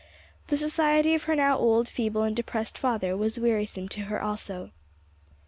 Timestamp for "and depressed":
2.23-2.75